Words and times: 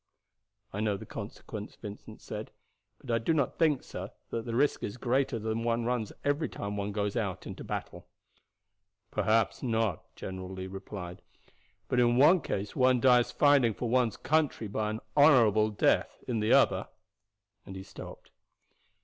"I 0.73 0.79
know 0.79 0.97
the 0.97 1.05
consequence," 1.05 1.75
Vincent 1.75 2.21
said; 2.21 2.49
"but 3.01 3.11
I 3.13 3.19
do 3.19 3.35
not 3.35 3.59
think, 3.59 3.83
sir, 3.83 4.09
that 4.31 4.45
the 4.45 4.55
risk 4.55 4.81
is 4.81 4.97
greater 4.97 5.37
than 5.37 5.63
one 5.63 5.85
runs 5.85 6.11
every 6.25 6.49
time 6.49 6.75
one 6.75 6.91
goes 6.91 7.15
into 7.15 7.63
battle." 7.63 8.07
"Perhaps 9.11 9.61
not," 9.61 10.15
General 10.15 10.49
Lee 10.49 10.65
replied; 10.65 11.21
"but 11.87 11.99
in 11.99 12.17
one 12.17 12.41
case 12.41 12.75
one 12.75 12.99
dies 12.99 13.31
fighting 13.31 13.75
for 13.75 13.89
one's 13.89 14.17
country 14.17 14.67
by 14.67 14.89
an 14.89 15.01
honorable 15.15 15.69
death, 15.69 16.23
in 16.27 16.39
the 16.39 16.51
other" 16.51 16.87
and 17.67 17.75
he 17.75 17.83
stopped. 17.83 18.31